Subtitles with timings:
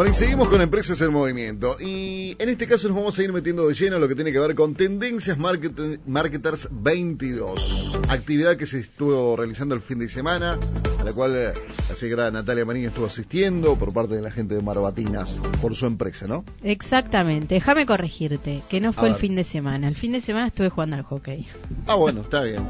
[0.00, 1.76] Bueno, y seguimos con Empresas en Movimiento.
[1.78, 4.38] Y en este caso nos vamos a ir metiendo de lleno lo que tiene que
[4.38, 8.00] ver con Tendencias Marketers 22.
[8.08, 10.58] Actividad que se estuvo realizando el fin de semana,
[10.98, 11.52] a la cual eh,
[11.86, 15.84] la señora Natalia Marín estuvo asistiendo por parte de la gente de Marbatinas, por su
[15.84, 16.46] empresa, ¿no?
[16.62, 17.56] Exactamente.
[17.56, 19.86] Déjame corregirte, que no fue el fin de semana.
[19.86, 21.46] El fin de semana estuve jugando al hockey.
[21.86, 22.66] Ah, bueno, está bien.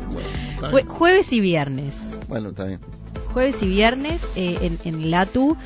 [0.89, 1.97] Jueves y viernes.
[2.27, 2.81] Bueno, está bien.
[3.33, 5.56] Jueves y viernes eh, en, en Latu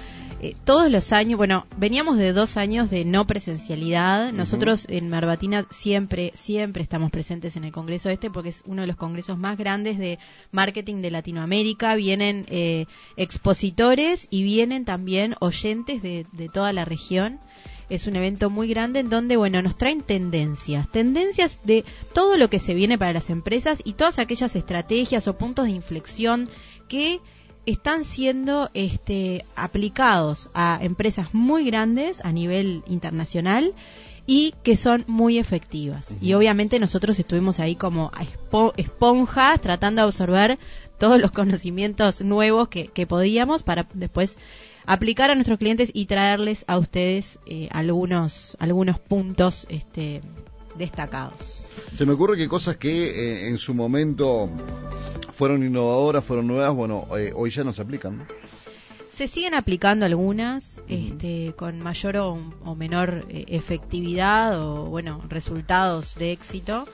[0.45, 4.31] eh, todos los años, bueno, veníamos de dos años de no presencialidad.
[4.31, 8.87] Nosotros en Marbatina siempre, siempre estamos presentes en el Congreso este porque es uno de
[8.87, 10.19] los congresos más grandes de
[10.53, 11.95] marketing de Latinoamérica.
[11.95, 12.85] Vienen eh,
[13.17, 17.41] expositores y vienen también oyentes de, de toda la región
[17.89, 22.49] es un evento muy grande en donde, bueno, nos traen tendencias, tendencias de todo lo
[22.49, 26.49] que se viene para las empresas y todas aquellas estrategias o puntos de inflexión
[26.89, 27.21] que
[27.67, 33.75] están siendo este, aplicados a empresas muy grandes a nivel internacional
[34.27, 36.17] y que son muy efectivas.
[36.21, 38.11] Y obviamente nosotros estuvimos ahí como
[38.77, 40.59] esponjas tratando de absorber
[40.99, 44.39] todos los conocimientos nuevos que, podíamos para después
[44.87, 50.21] aplicar a nuestros clientes y traerles a ustedes eh, algunos, algunos puntos este,
[50.77, 51.65] destacados.
[51.93, 54.49] Se me ocurre que cosas que eh, en su momento
[55.33, 58.27] fueron innovadoras, fueron nuevas, bueno, eh, hoy ya no se aplican.
[59.09, 66.33] Se siguen aplicando algunas este, con mayor o, menor eh, efectividad o, bueno, resultados de
[66.33, 66.87] éxito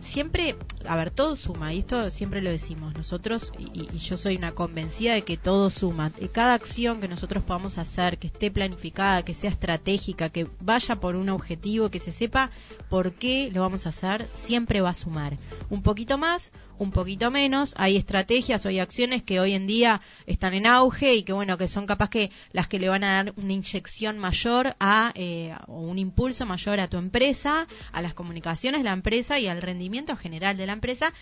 [0.00, 4.52] siempre, a ver, todo suma, y esto siempre lo decimos nosotros, y, yo soy una
[4.52, 6.12] convencida de que todo suma.
[6.20, 10.96] Y cada acción que nosotros podamos hacer, que esté planificada, que sea estratégica, que vaya
[10.96, 12.50] por un objetivo, que se sepa
[12.88, 15.36] por qué lo vamos a hacer, siempre va a sumar.
[15.70, 17.74] Un poquito más, un poquito menos.
[17.76, 21.58] Hay estrategias o hay acciones que hoy en día están en auge y que bueno,
[21.58, 25.54] que son capaz que las que le van a dar una inyección mayor a eh,
[25.66, 29.60] o un impulso mayor a tu empresa, a las comunicaciones de la empresa y al
[29.68, 31.12] rendimiento general de la empresa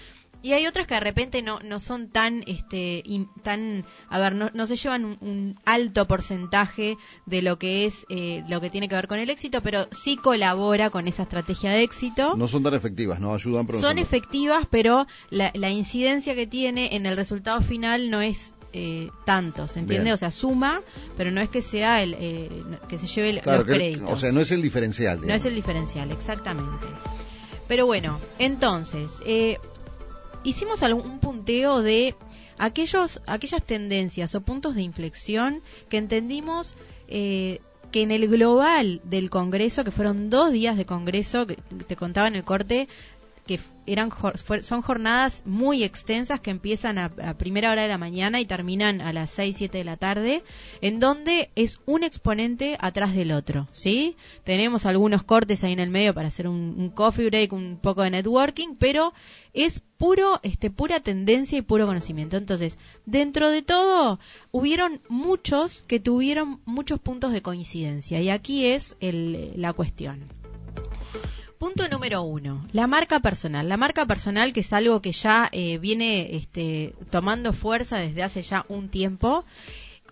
[0.42, 3.02] y hay otras que de repente no, no son tan, este,
[3.42, 8.44] tan, a ver, no, no se llevan un, alto porcentaje de lo que es, eh,
[8.48, 11.82] lo que tiene que ver con el éxito, pero sí colabora con esa estrategia de
[11.82, 12.36] éxito.
[12.36, 13.66] No son tan efectivas, no ayudan.
[13.66, 18.54] Pero son efectivas, pero la, la incidencia que tiene en el resultado final no es
[18.72, 20.12] eh, tanto, ¿se entiende?
[20.12, 20.82] O sea, suma,
[21.16, 24.12] pero no es que sea el eh, que se lleve los créditos.
[24.12, 25.26] O sea, no es el diferencial.
[25.26, 26.86] No es el diferencial, exactamente.
[27.68, 29.58] Pero bueno, entonces, eh,
[30.44, 32.14] hicimos algún punteo de
[32.58, 36.76] aquellos, aquellas tendencias o puntos de inflexión que entendimos
[37.08, 37.60] eh,
[37.90, 41.56] que en el global del Congreso, que fueron dos días de Congreso, que
[41.86, 42.88] te contaba en el corte,
[43.86, 44.10] eran
[44.60, 47.08] son jornadas muy extensas que empiezan a,
[47.38, 50.42] primera hora de la mañana y terminan a las 6, 7 de la tarde,
[50.80, 54.16] en donde es un exponente atrás del otro, ¿sí?
[54.44, 58.10] Tenemos algunos cortes ahí en el medio para hacer un, coffee break, un poco de
[58.10, 59.12] networking, pero
[59.52, 62.36] es puro, este, pura tendencia y puro conocimiento.
[62.36, 64.18] Entonces, dentro de todo,
[64.50, 70.45] hubieron muchos que tuvieron muchos puntos de coincidencia y aquí es la cuestión.
[71.58, 73.66] Punto número uno, la marca personal.
[73.66, 78.42] La marca personal, que es algo que ya eh, viene este, tomando fuerza desde hace
[78.42, 79.42] ya un tiempo,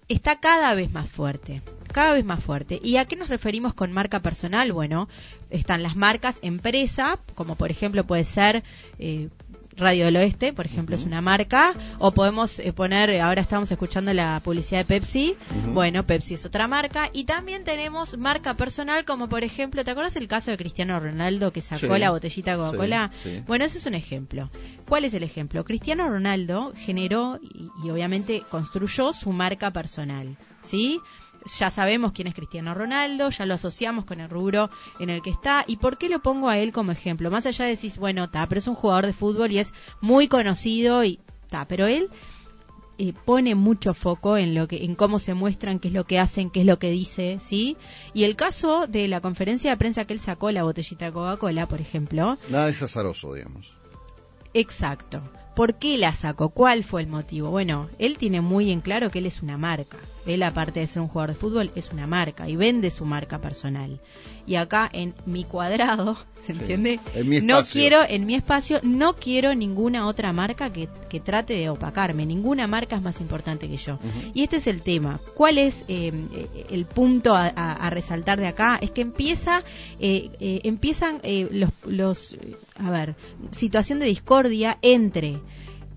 [0.08, 1.60] está cada vez más fuerte,
[1.92, 2.80] cada vez más fuerte.
[2.82, 4.72] ¿Y a qué nos referimos con marca personal?
[4.72, 5.08] Bueno,
[5.50, 8.64] están las marcas empresa, como por ejemplo puede ser
[8.98, 9.28] eh,
[9.76, 14.12] Radio del Oeste, por ejemplo, es una marca, o podemos eh, poner, ahora estamos escuchando
[14.12, 15.36] la publicidad de Pepsi,
[15.72, 20.16] bueno, Pepsi es otra marca, y también tenemos marca personal, como por ejemplo, ¿te acuerdas
[20.16, 23.10] el caso de Cristiano Ronaldo que sacó la botellita de Coca-Cola?
[23.46, 24.50] Bueno, ese es un ejemplo.
[24.88, 25.64] ¿Cuál es el ejemplo?
[25.64, 31.00] Cristiano Ronaldo generó y, y obviamente construyó su marca personal, ¿sí?
[31.58, 35.30] Ya sabemos quién es Cristiano Ronaldo, ya lo asociamos con el rubro en el que
[35.30, 35.64] está.
[35.66, 37.30] ¿Y por qué lo pongo a él como ejemplo?
[37.30, 40.28] Más allá de decir, bueno, está, pero es un jugador de fútbol y es muy
[40.28, 42.10] conocido y está, pero él
[42.98, 46.20] eh, pone mucho foco en lo que en cómo se muestran qué es lo que
[46.20, 47.76] hacen qué es lo que dice sí
[48.12, 51.66] y el caso de la conferencia de prensa que él sacó la botellita de Coca-Cola
[51.66, 53.76] por ejemplo nada es azaroso digamos
[54.52, 55.24] exacto
[55.54, 56.48] ¿Por qué la sacó?
[56.48, 57.50] ¿Cuál fue el motivo?
[57.50, 59.98] Bueno, él tiene muy en claro que él es una marca.
[60.26, 63.40] Él, aparte de ser un jugador de fútbol, es una marca y vende su marca
[63.40, 64.00] personal.
[64.46, 67.00] Y acá en mi cuadrado, ¿se entiende?
[67.14, 71.54] En mi no quiero, en mi espacio, no quiero ninguna otra marca que, que trate
[71.54, 72.26] de opacarme.
[72.26, 73.98] Ninguna marca es más importante que yo.
[74.32, 75.20] Y este es el tema.
[75.34, 76.12] ¿Cuál es eh,
[76.70, 78.78] el punto a, resaltar de acá?
[78.80, 79.62] Es que empieza,
[80.00, 81.20] eh, eh, empiezan
[81.50, 82.36] los, los,
[82.76, 83.16] a ver,
[83.50, 85.40] situación de discordia entre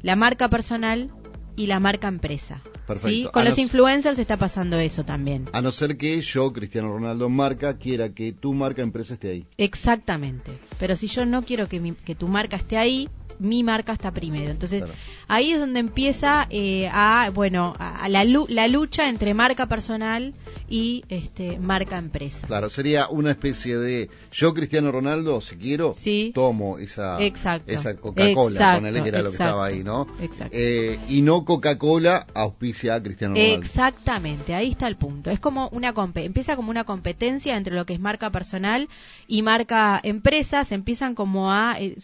[0.02, 1.12] la marca personal
[1.56, 2.62] y la marca empresa.
[2.88, 3.32] Perfecto.
[3.32, 5.50] Con A los no- influencers está pasando eso también.
[5.54, 9.46] A no ser que yo, Cristiano Ronaldo marca, quiera que tu marca empresa esté ahí.
[9.58, 10.58] Exactamente.
[10.80, 14.12] Pero si yo no quiero que, mi- que tu marca esté ahí, mi marca está
[14.12, 14.52] primero.
[14.52, 14.98] Entonces, Claro.
[15.28, 20.34] ahí es donde empieza eh, a, bueno, a, la, la lucha entre marca personal
[20.70, 22.46] y este marca empresa.
[22.48, 26.32] Claro, sería una especie de yo, Cristiano Ronaldo, si quiero, Sí.
[26.34, 27.72] tomo esa, Exacto.
[27.72, 30.08] esa Coca-Cola, ponele que era lo que estaba ahí, ¿no?
[30.20, 30.56] exacto.
[30.58, 33.62] Eh, y no Coca-Cola auspicia a Cristiano Ronaldo.
[33.66, 35.32] Exactamente, ahí está el punto.
[35.32, 38.90] Es como una empieza como una competencia entre lo que es marca personal
[39.28, 41.96] y marca empresa, se empiezan como a eh,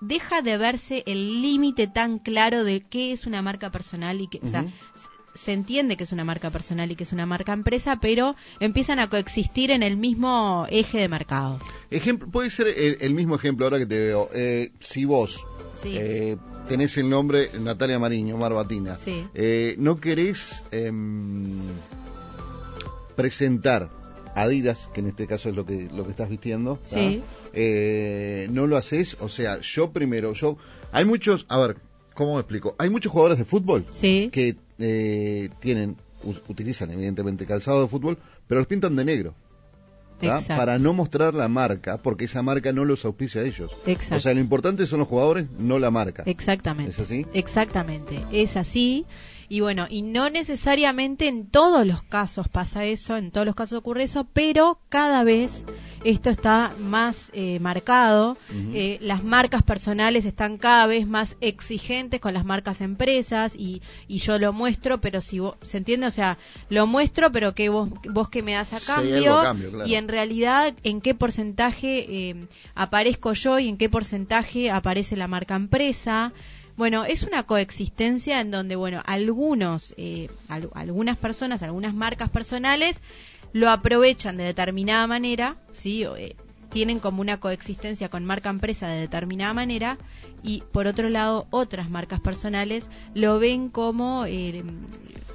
[0.00, 4.40] deja de verse el límite tan claro de qué es una marca personal y que,
[4.42, 4.66] o sea,
[5.34, 8.98] se entiende que es una marca personal y que es una marca empresa, pero empiezan
[8.98, 11.60] a coexistir en el mismo eje de mercado.
[11.90, 14.30] Ejemplo, puede ser el, el mismo ejemplo ahora que te veo.
[14.34, 15.44] Eh, si vos
[15.82, 15.94] Sí.
[15.94, 16.36] eh,
[16.68, 19.26] tenés el nombre Natalia Mariño, Marbatina, Sí.
[19.34, 21.60] eh, ¿no querés em,
[23.14, 23.90] presentar
[24.36, 26.78] Adidas, que en este caso es lo que lo que estás vistiendo?
[26.82, 27.22] Sí.
[27.54, 29.16] Eh, ¿No lo haces?
[29.20, 30.58] O sea, yo primero, yo...
[30.92, 31.78] Hay muchos, a ver,
[32.14, 32.76] ¿cómo me explico?
[32.78, 34.28] Hay muchos jugadores de fútbol Sí.
[34.30, 35.96] que eh, tienen,
[36.48, 39.34] utilizan evidentemente calzado de fútbol, pero los pintan de negro.
[40.48, 43.70] Para no mostrar la marca, porque esa marca no los auspicia a ellos.
[43.86, 44.16] Exacto.
[44.16, 46.22] O sea, lo importante son los jugadores, no la marca.
[46.26, 46.90] Exactamente.
[46.90, 47.26] ¿Es así?
[47.34, 49.04] Exactamente, es así.
[49.48, 53.78] Y bueno, y no necesariamente en todos los casos pasa eso, en todos los casos
[53.78, 55.64] ocurre eso, pero cada vez
[56.04, 58.36] esto está más eh, marcado.
[58.72, 64.18] Eh, las marcas personales están cada vez más exigentes con las marcas empresas y, y
[64.18, 66.06] yo lo muestro, pero si vos, ¿se entiende?
[66.06, 66.38] O sea,
[66.68, 69.88] lo muestro, pero que vos, vos que me das a cambio, a cambio, claro.
[69.88, 75.28] y en realidad en qué porcentaje eh, aparezco yo y en qué porcentaje aparece la
[75.28, 76.32] marca empresa.
[76.76, 83.00] Bueno, es una coexistencia en donde, bueno, algunos, eh, al- algunas personas, algunas marcas personales
[83.52, 86.04] lo aprovechan de determinada manera, ¿sí?
[86.04, 86.36] Eh,
[86.70, 89.96] tienen como una coexistencia con marca empresa de determinada manera
[90.42, 94.62] y por otro lado otras marcas personales lo ven como eh,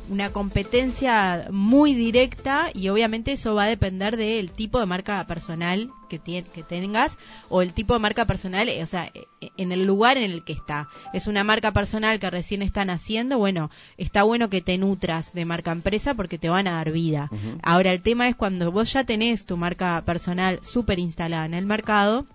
[0.09, 5.89] una competencia muy directa y obviamente eso va a depender del tipo de marca personal
[6.09, 7.17] que, tie- que tengas
[7.49, 9.27] o el tipo de marca personal, eh, o sea, eh,
[9.57, 10.89] en el lugar en el que está.
[11.13, 15.45] Es una marca personal que recién están haciendo, bueno, está bueno que te nutras de
[15.45, 17.29] marca empresa porque te van a dar vida.
[17.63, 21.65] Ahora, el tema es cuando vos ya tenés tu marca personal súper instalada en el
[21.65, 22.25] mercado,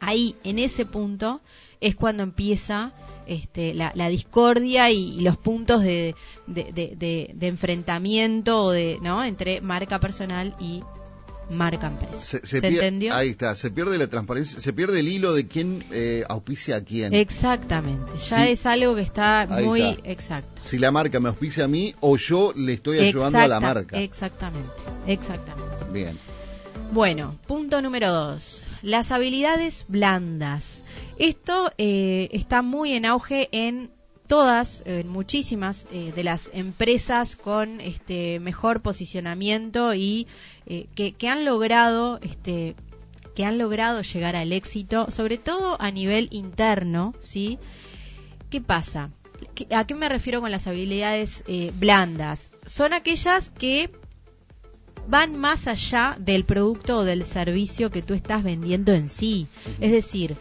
[0.00, 1.40] ahí, en ese punto,
[1.80, 2.92] es cuando empieza
[3.26, 6.14] este, la, la discordia y, y los puntos de,
[6.46, 9.24] de, de- de- enfrentamiento o de, ¿no?
[9.24, 10.82] entre marca personal y
[11.50, 12.20] marca empresa.
[12.20, 13.14] Se, ¿Se, se pier- entendió?
[13.14, 16.80] Ahí está, se pierde la transparencia, se pierde el hilo de quién eh, auspicia a
[16.84, 17.12] quién.
[17.14, 18.52] Exactamente, ya Sí.
[18.52, 20.10] es algo que está Ahí muy está.
[20.10, 20.62] exacto.
[20.62, 24.00] Si la marca me auspicia a mí o yo le estoy ayudando a la marca.
[24.00, 24.70] Exactamente,
[25.06, 25.70] exactamente.
[25.92, 26.18] Bien.
[26.92, 28.64] Bueno, punto número dos.
[28.82, 30.82] Las habilidades blandas.
[31.18, 33.90] Esto eh, está muy en auge en
[34.26, 40.26] todas, en muchísimas eh, de las empresas con este mejor posicionamiento y
[40.66, 42.74] eh, que, que han logrado este
[43.34, 47.58] que han logrado llegar al éxito, sobre todo a nivel interno, ¿sí?
[48.50, 49.10] ¿Qué pasa?
[49.54, 51.44] ¿Qué- ¿A qué me refiero con las habilidades
[51.78, 52.50] blandas?
[52.66, 53.88] Son aquellas que
[55.10, 59.48] van más allá del producto o del servicio que tú estás vendiendo en sí.
[59.80, 60.36] Es decir,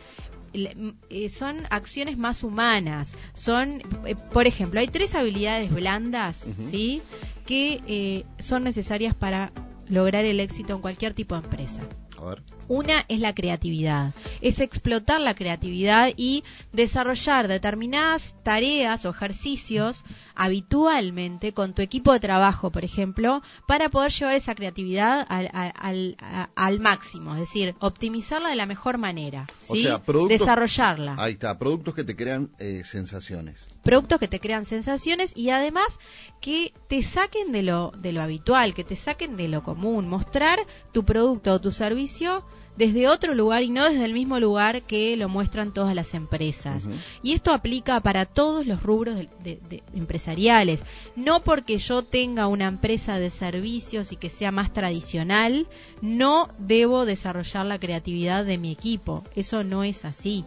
[0.53, 3.13] eh, son acciones más humanas.
[3.33, 6.51] Son, eh, por ejemplo, hay tres habilidades blandas.
[6.61, 7.01] ¿sí?
[7.45, 9.51] Que eh, son necesarias para
[9.87, 11.81] lograr el éxito en cualquier tipo de empresa.
[12.19, 12.41] A ver.
[12.67, 20.03] Una es la creatividad, es explotar la creatividad y desarrollar determinadas tareas o ejercicios
[20.35, 25.73] habitualmente con tu equipo de trabajo, por ejemplo, para poder llevar esa creatividad al, al-
[25.75, 31.15] al- a- al máximo, es decir, optimizarla de la mejor manera, O sea, productos- desarrollarla
[31.17, 33.67] Ahí está, productos que te crean eh, sensaciones.
[33.89, 35.99] Productos que te crean sensaciones y además
[36.41, 40.59] que te saquen de lo, de lo habitual, que te saquen de lo común, mostrar
[40.91, 42.43] tu producto o tu servicio
[42.77, 46.87] desde otro lugar y no desde el mismo lugar que lo muestran todas las empresas.
[47.23, 50.81] Y esto aplica para todos los rubros de- de- de- empresariales.
[51.15, 55.67] No porque yo tenga una empresa de servicios y que sea más tradicional,
[56.01, 59.25] no debo desarrollar la creatividad de mi equipo.
[59.35, 60.45] Eso no es así.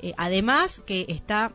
[0.00, 1.52] Eh, además que está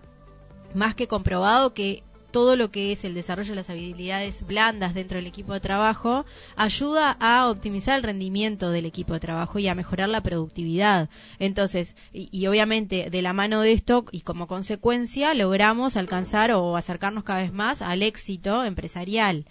[0.74, 5.18] más que comprobado que todo lo que es el desarrollo de las habilidades blandas dentro
[5.18, 9.76] del equipo de trabajo ayuda a optimizar el rendimiento del equipo de trabajo y a
[9.76, 11.10] mejorar la productividad.
[11.40, 17.24] Entonces, y, obviamente de la mano de esto y como consecuencia logramos alcanzar o acercarnos
[17.24, 19.46] cada vez más al éxito empresarial.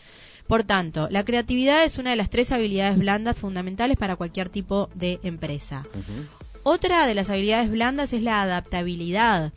[0.47, 4.89] Por tanto, la creatividad es una de las tres habilidades blandas fundamentales para cualquier tipo
[4.95, 5.85] de empresa.
[6.71, 9.55] Otra de las habilidades blandas es la adaptabilidad,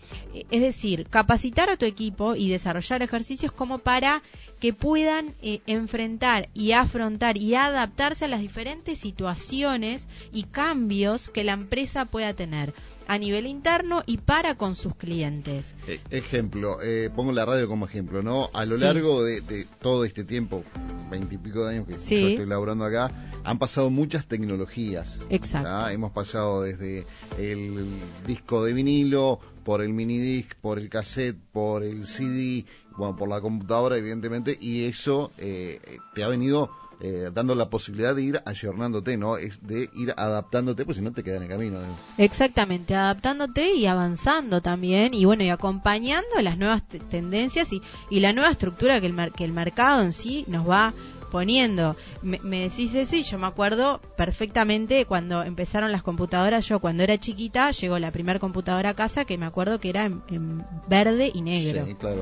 [0.50, 4.24] es decir, capacitar a tu equipo y desarrollar ejercicios como para
[4.62, 11.44] que puedan eh, enfrentar y afrontar y adaptarse a las diferentes situaciones y cambios que
[11.44, 12.74] la empresa pueda tener
[13.08, 15.74] a nivel interno y para con sus clientes.
[15.88, 18.52] E, ejemplo, eh, pongo la radio como ejemplo, ¿no?
[18.54, 20.64] A lo largo de, todo este tiempo,
[21.10, 23.12] veintipico de años que yo estoy laborando acá,
[23.44, 25.20] han pasado muchas tecnologías.
[25.30, 25.90] Exacto.
[25.90, 27.08] Hemos pasado desde
[27.40, 27.88] el
[28.28, 32.66] disco de vinilo, por el minidisc, por el cassette, por el CD,
[32.98, 35.80] bueno, por la computadora, evidentemente, y eso eh,
[36.14, 36.72] te ha venido
[37.04, 39.38] eh, dando la posibilidad de ir ayornándote, ¿no?
[39.38, 41.80] Es de ir adaptándote, pues si no te queda en el camino.
[42.20, 47.82] Exactamente, adaptándote y avanzando también, y bueno, y acompañando las nuevas tendencias y,
[48.12, 50.94] y la nueva estructura que el, que el mercado en sí nos va
[51.32, 51.96] poniendo.
[52.22, 56.68] Me, decís eso y yo me acuerdo perfectamente cuando empezaron las computadoras.
[56.68, 60.06] Yo cuando era chiquita llegó la primera computadora a casa que me acuerdo que era
[60.06, 61.86] en, verde y negro.
[61.86, 62.22] Sí, claro.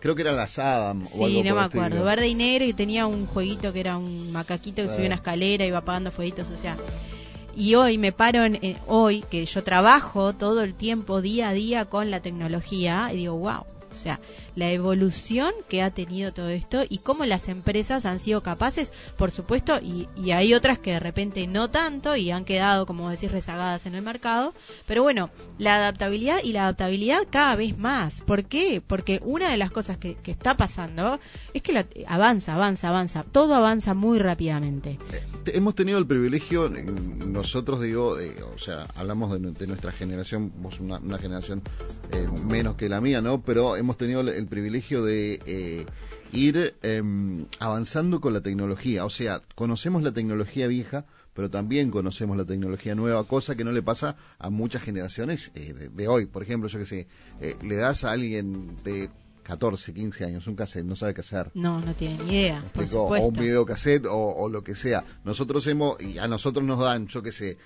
[0.00, 1.04] creo que era las Adam.
[1.04, 2.02] Sí, no me acuerdo.
[2.04, 5.64] Verde y negro y tenía un jueguito que era un macaquito que subía una escalera
[5.64, 6.48] y iba apagando fueguitos.
[6.50, 6.76] O sea,
[7.54, 11.84] y hoy me paro en, hoy que yo trabajo todo el tiempo día a día
[11.84, 14.20] con la tecnología y digo wow o sea
[14.54, 19.30] la evolución que ha tenido todo esto y cómo las empresas han sido capaces, por
[19.30, 23.86] supuesto, y, hay otras que de repente no tanto y han quedado, como decís, rezagadas
[23.86, 24.54] en el mercado,
[24.86, 28.22] pero bueno, la adaptabilidad y la adaptabilidad cada vez más.
[28.22, 28.82] ¿Por qué?
[28.84, 31.20] Porque una de las cosas que, está pasando
[31.52, 34.98] es que la, avanza, avanza, avanza, todo avanza muy rápidamente.
[35.46, 36.70] Eh, hemos tenido el privilegio,
[37.28, 38.16] nosotros digo,
[38.54, 41.62] o sea, hablamos de, nuestra generación, vos una, generación
[42.12, 43.42] eh, menos que la mía, ¿no?
[43.42, 45.86] Pero hemos tenido el privilegio de eh,
[46.32, 49.04] ir em, avanzando con la tecnología.
[49.04, 53.72] O sea, conocemos la tecnología vieja, pero también conocemos la tecnología nueva, cosa que no
[53.72, 56.26] le pasa a muchas generaciones eh, de, hoy.
[56.26, 57.06] Por ejemplo, yo que sé,
[57.40, 59.10] eh, le das a alguien de
[59.42, 61.50] 14, 15 años, un cassette, no sabe qué hacer.
[61.54, 62.64] No, no tiene ni idea.
[62.72, 65.04] Por o un video cassette o, lo que sea.
[65.24, 67.58] Nosotros hemos, y a nosotros nos dan, yo qué sé,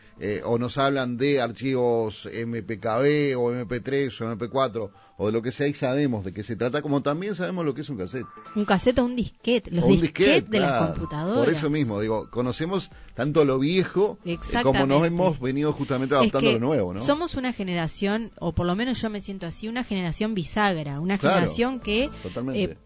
[0.44, 5.66] o nos hablan de archivos MPKB o MP3 o MP4 o de lo que sea
[5.66, 8.26] y sabemos de qué se trata, como también sabemos lo que es un cassette.
[8.54, 11.44] Un cassette o un disquete, los disquetes de las computadoras.
[11.44, 16.50] Por eso mismo, digo, conocemos tanto lo viejo eh, como nos hemos venido justamente adaptando
[16.50, 17.00] a lo nuevo, ¿no?
[17.00, 21.16] Somos una generación, o por lo menos yo me siento así, una generación bisagra, una
[21.16, 22.10] generación que eh,
[22.54, 22.76] eh,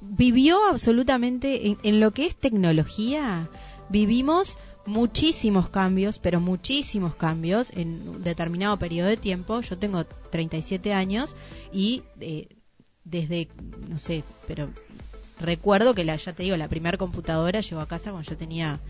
[0.00, 3.48] vivió absolutamente en, en lo que es tecnología,
[3.88, 9.60] vivimos muchísimos cambios, pero muchísimos cambios en un determinado periodo de tiempo.
[9.60, 11.36] Yo tengo 37 años
[11.72, 12.48] y eh,
[13.04, 13.48] desde,
[13.88, 14.68] no sé, pero
[15.38, 18.80] recuerdo que la, ya te digo, la primera computadora llegó a casa cuando yo tenía,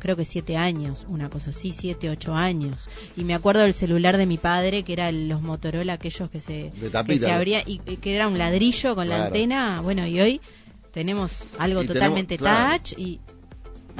[0.00, 2.88] creo que 7 años, una cosa así, 7, 8 años.
[3.16, 6.70] Y me acuerdo del celular de mi padre, que eran los Motorola, aquellos que se,
[7.06, 9.80] que se abría y, que era un ladrillo con la antena.
[9.80, 10.40] Bueno, y hoy
[10.92, 13.20] tenemos algo totalmente touch y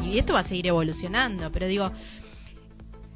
[0.04, 1.92] y esto va a seguir evolucionando, pero digo,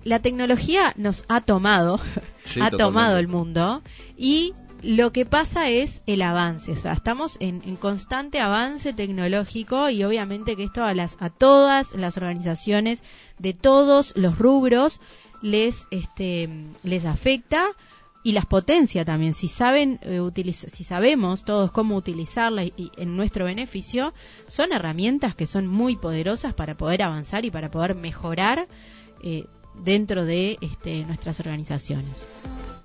[0.04, 2.00] la tecnología nos ha tomado,
[2.60, 3.82] ha tomado el mundo
[4.16, 10.04] y lo que pasa es el avance, o sea, estamos en, constante avance tecnológico y
[10.04, 13.04] obviamente que esto a, las, a todas las organizaciones
[13.38, 15.00] de todos los rubros
[15.42, 16.48] les, este,
[16.82, 17.66] les afecta
[18.22, 19.34] y las potencia también.
[19.34, 24.12] Si saben eh, si sabemos todos cómo utilizarlas y, en nuestro beneficio,
[24.46, 28.68] son herramientas que son muy poderosas para poder avanzar y para poder mejorar
[29.22, 32.26] eh, dentro de este, nuestras organizaciones.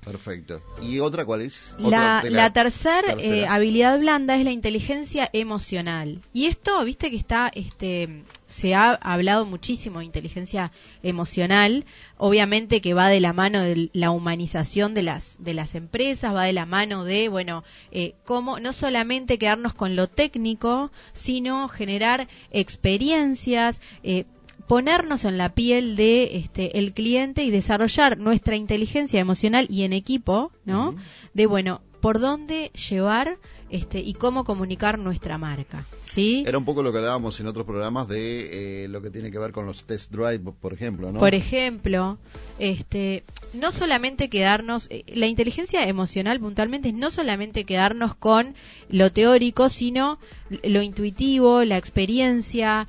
[0.06, 0.62] Perfecto.
[0.84, 1.74] ¿Y otra cuál es?
[1.80, 6.22] La, tercera eh, habilidad blanda es la inteligencia emocional.
[6.32, 11.86] Y esto, viste que está, este, se ha hablado muchísimo de inteligencia emocional.
[12.18, 16.44] Obviamente que va de la mano de la humanización de las, de las empresas, va
[16.44, 22.27] de la mano de, bueno, eh, cómo no solamente quedarnos con lo técnico, sino generar
[22.51, 24.25] experiencias, eh,
[24.67, 29.93] ponernos en la piel de este el cliente y desarrollar nuestra inteligencia emocional y en
[29.93, 30.95] equipo, ¿no?
[31.34, 33.39] De bueno, por dónde llevar
[33.72, 35.88] este, y cómo comunicar nuestra marca.
[36.03, 36.43] ¿sí?
[36.45, 39.39] Era un poco lo que hablábamos en otros programas de eh, lo que tiene que
[39.39, 41.19] ver con los test drive, por ejemplo, ¿no?
[41.19, 42.19] Por ejemplo,
[42.60, 48.53] este, no solamente quedarnos, eh, la inteligencia emocional puntualmente es no solamente quedarnos con
[48.88, 50.19] lo teórico, sino
[50.63, 52.86] lo intuitivo, la experiencia,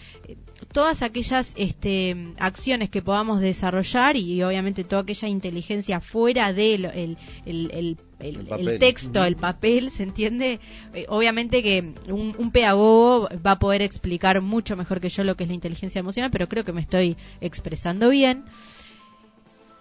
[0.73, 7.19] todas aquellas este, acciones que podamos desarrollar y, obviamente toda aquella inteligencia fuera del el,
[7.45, 10.61] el, el, texto, el papel, ¿se entiende?
[10.95, 15.37] Eh, obviamente que un, un, pedagogo va a poder explicar mucho mejor que yo lo
[15.37, 18.45] que es la inteligencia emocional, pero creo que me estoy expresando bien.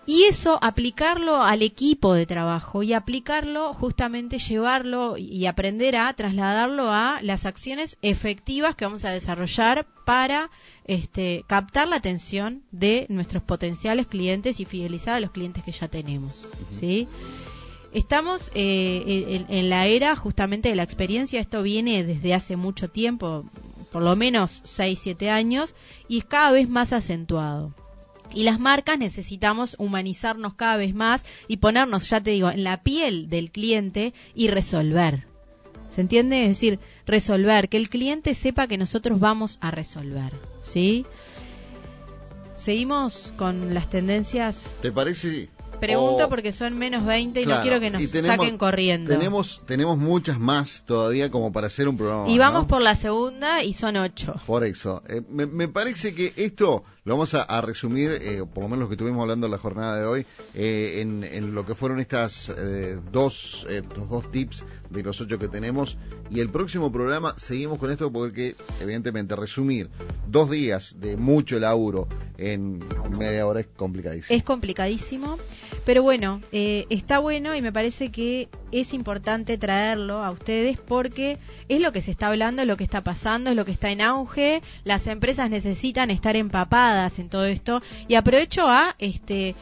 [0.08, 6.92] Y eso, aplicarlo al equipo de trabajo y aplicarlo, justamente llevarlo y aprender a trasladarlo
[6.92, 10.52] a las acciones efectivas que vamos a desarrollar para
[10.86, 15.88] este, captar la atención de nuestros potenciales clientes y fidelizar a los clientes que ya
[15.88, 16.46] tenemos.
[16.72, 17.08] ¿sí?
[17.92, 23.46] Estamos eh, en, la era justamente de la experiencia, esto viene desde hace mucho tiempo,
[23.92, 25.74] por lo menos 6, 7 años,
[26.08, 27.74] y es cada vez más acentuado.
[28.34, 32.84] Y las marcas necesitamos humanizarnos cada vez más y ponernos, ya te digo, en la
[32.84, 35.28] piel del cliente y resolver.
[35.90, 36.42] ¿Se entiende?
[36.42, 40.34] Es decir, resolver, que el cliente sepa que nosotros vamos a resolver.
[40.64, 41.06] ¿Sí?
[42.58, 44.70] Seguimos con las tendencias.
[44.82, 49.12] ¿Te parece Pregunto porque son menos 20 y no quiero que nos saquen corriendo.
[49.12, 52.30] Tenemos, tenemos muchas más todavía como para hacer un programa.
[52.30, 54.36] Y vamos por la segunda y son ocho.
[54.46, 55.04] Por eso.
[55.08, 58.96] Eh, me, parece que esto lo vamos a, resumir, eh, por lo menos lo que
[58.96, 62.52] estuvimos hablando en la jornada de hoy, eh, en, lo que fueron estas
[63.12, 63.68] dos,
[64.10, 65.98] dos tips de los ocho que tenemos.
[66.30, 69.90] Y el próximo programa seguimos con esto porque, evidentemente, resumir
[70.28, 72.08] dos días de mucho laburo
[72.38, 72.84] en
[73.18, 74.36] media hora es complicadísimo.
[74.36, 75.38] Es complicadísimo.
[75.86, 81.38] Pero bueno, eh, está bueno y me parece que es importante traerlo a ustedes porque
[81.70, 83.92] es lo que se está hablando, es lo que está pasando, es lo que está
[83.92, 84.64] en auge.
[84.84, 89.56] Las empresas necesitan estar empapadas en todo esto y aprovecho a este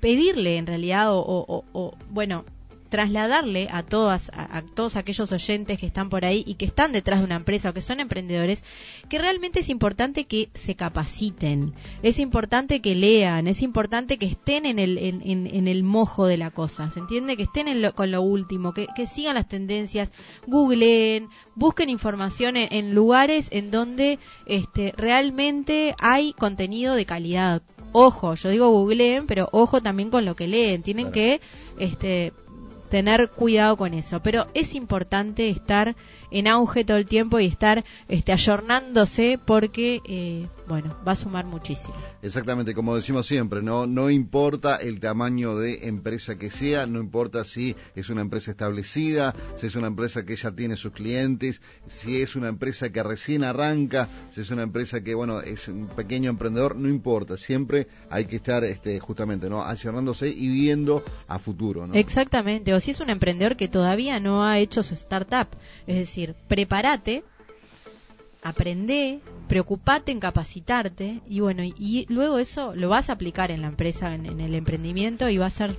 [0.00, 2.44] pedirle en realidad o, o bueno
[2.92, 7.20] trasladarle a todas a, todos aquellos oyentes que están por ahí y que están detrás
[7.20, 8.62] de una empresa o que son emprendedores
[9.08, 11.72] que realmente es importante que se capaciten.
[12.02, 16.50] Es importante que lean es importante que estén en el en, el mojo de la
[16.50, 20.12] cosa se entiende que estén con lo último que, sigan las tendencias
[20.46, 27.62] googleen busquen información en, lugares en donde este realmente hay contenido de calidad.
[27.94, 30.82] Ojo, yo digo googleen, pero ojo también con lo que leen.
[30.82, 31.40] Tienen que
[31.78, 32.32] este,
[32.92, 34.20] tener cuidado con eso.
[34.20, 35.96] Pero es importante estar
[36.32, 41.44] en auge todo el tiempo y estar este, ayornándose porque, eh, bueno, va a sumar
[41.44, 41.94] muchísimo.
[42.22, 47.44] Exactamente, como decimos siempre, no, no importa el tamaño de empresa que sea, no importa
[47.44, 52.22] si es una empresa establecida, si es una empresa que ya tiene sus clientes, si
[52.22, 56.30] es una empresa que recién arranca, si es una empresa que, bueno, es un pequeño
[56.30, 59.62] emprendedor, no importa, siempre hay que estar este, justamente, ¿no?
[59.64, 61.94] Ayornándose y viendo a futuro, ¿no?
[61.94, 65.48] Exactamente, o si es un emprendedor que todavía no ha hecho su startup,
[65.86, 67.24] es decir, prepárate,
[68.42, 73.68] aprende, preocupate en capacitarte y bueno, y, luego eso lo vas a aplicar en la
[73.68, 75.76] empresa, en, en el emprendimiento y va a ser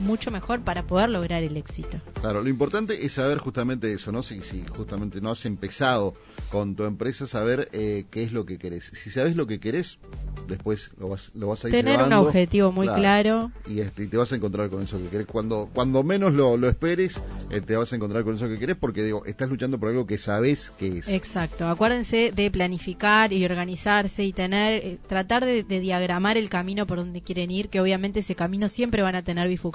[0.00, 2.00] mucho mejor para poder lograr el éxito.
[2.20, 4.22] Claro, lo importante es saber justamente eso, ¿no?
[4.22, 6.14] Si, si justamente no has empezado
[6.50, 8.90] con tu empresa, saber eh, qué es lo que querés.
[8.94, 9.98] Si sabes lo que querés,
[10.46, 13.50] después lo vas, lo vas a ir Tener un objetivo muy claro.
[13.68, 15.26] Este, y, te vas a encontrar con eso que querés.
[15.26, 18.76] Cuando, cuando menos lo, lo esperes, eh, te vas a encontrar con eso que querés
[18.76, 21.08] porque, digo, estás luchando por algo que sabes que es.
[21.08, 21.68] Exacto.
[21.68, 26.98] Acuérdense de planificar y organizarse y tener, eh, tratar de, de, diagramar el camino por
[26.98, 29.67] donde quieren ir, que obviamente ese camino siempre van a tener bifurcaciones,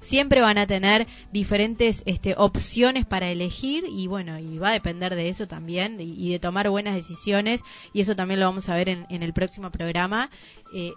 [0.00, 5.14] siempre van a tener diferentes este, opciones para elegir y bueno, y va a depender
[5.14, 8.88] de eso también y, de tomar buenas decisiones y eso también lo vamos a ver
[8.88, 10.30] en, el próximo programa.
[10.74, 10.92] Eh,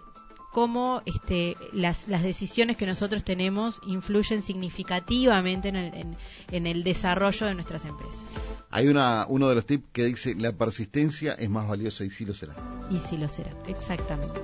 [0.51, 6.15] cómo este, las, las, decisiones que nosotros tenemos influyen significativamente en el,
[6.51, 8.23] en, el, desarrollo de nuestras empresas.
[8.71, 12.25] Hay una, uno de los tips que dice la persistencia es más valiosa y sí
[12.25, 12.55] lo será.
[12.89, 14.41] Y sí lo será, exactamente.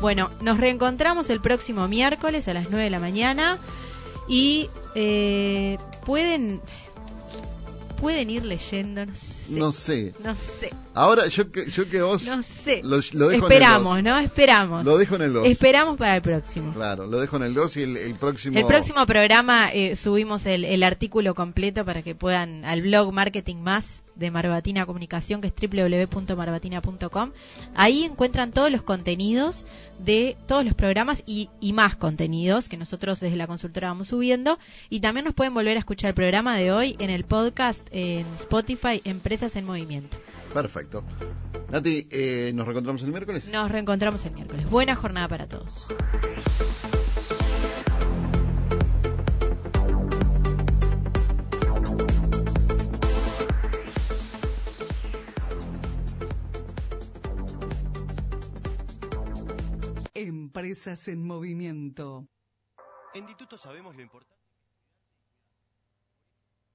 [0.00, 3.58] Bueno, nos reencontramos el próximo miércoles a las 9 de la mañana
[4.28, 6.60] y eh, pueden
[8.00, 10.14] pueden ir leyendo, no sé.
[10.22, 10.70] No sé.
[10.94, 12.26] Ahora yo que, yo que vos...
[12.26, 12.80] No sé.
[12.82, 14.18] Lo, dejo Esperamos, en el ¿no?
[14.18, 14.84] Esperamos.
[14.84, 15.46] Lo dejo en el 2.
[15.46, 16.72] Esperamos para el próximo.
[16.72, 18.58] Claro, lo dejo en el 2 y el, próximo...
[18.58, 23.56] El próximo programa eh, subimos el, el artículo completo para que puedan al blog Marketing
[23.56, 27.32] Más de Marbatina Comunicación, que es www.marbatina.com.
[27.74, 29.66] Ahí encuentran todos los contenidos
[29.98, 34.58] de todos los programas y, y más contenidos que nosotros desde la consultora vamos subiendo.
[34.88, 38.26] Y también nos pueden volver a escuchar el programa de hoy en el podcast en
[38.38, 40.16] Spotify Empresas en Movimiento.
[40.52, 41.02] Perfecto.
[41.70, 43.48] Nati, eh, ¿nos reencontramos el miércoles?
[43.50, 44.68] Nos reencontramos el miércoles.
[44.68, 45.88] Buena jornada para todos.
[60.20, 62.28] Empresas en movimiento.
[63.14, 63.24] En
[63.96, 64.39] lo importante.